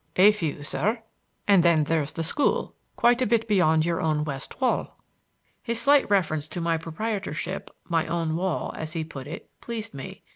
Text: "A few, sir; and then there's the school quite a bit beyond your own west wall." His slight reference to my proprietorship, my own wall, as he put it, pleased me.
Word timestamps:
"A 0.15 0.31
few, 0.31 0.63
sir; 0.63 1.03
and 1.47 1.61
then 1.61 1.83
there's 1.83 2.13
the 2.13 2.23
school 2.23 2.73
quite 2.95 3.21
a 3.21 3.27
bit 3.27 3.47
beyond 3.47 3.85
your 3.85 4.01
own 4.01 4.23
west 4.25 4.59
wall." 4.59 4.97
His 5.61 5.79
slight 5.79 6.09
reference 6.09 6.47
to 6.47 6.59
my 6.59 6.75
proprietorship, 6.77 7.69
my 7.87 8.07
own 8.07 8.35
wall, 8.35 8.73
as 8.75 8.93
he 8.93 9.03
put 9.03 9.27
it, 9.27 9.47
pleased 9.61 9.93
me. 9.93 10.23